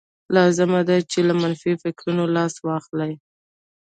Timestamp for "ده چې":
0.89-1.19